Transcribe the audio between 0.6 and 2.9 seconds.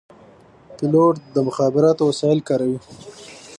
پیلوټ د مخابراتو وسایل کاروي.